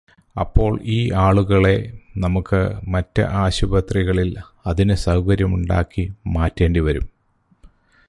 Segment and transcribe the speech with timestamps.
[0.35, 1.75] അപ്പോൾ ഈ ആളുകളെ
[2.17, 2.61] നമുക്ക്
[2.87, 4.31] മറ്റ് ആശുപത്രികളിൽ
[4.67, 6.05] അതിന് സൗകര്യമുണ്ടാക്കി
[6.27, 7.07] മാറ്റേണ്ടി വരും.